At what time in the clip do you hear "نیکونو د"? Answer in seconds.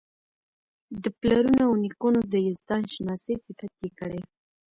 1.83-2.35